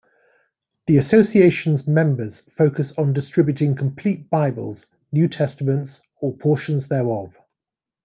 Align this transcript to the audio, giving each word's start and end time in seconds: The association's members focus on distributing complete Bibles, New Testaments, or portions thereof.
The 0.87 0.97
association's 0.97 1.85
members 1.85 2.39
focus 2.39 2.91
on 2.97 3.13
distributing 3.13 3.75
complete 3.75 4.31
Bibles, 4.31 4.87
New 5.11 5.27
Testaments, 5.27 6.01
or 6.23 6.35
portions 6.35 6.87
thereof. 6.87 7.37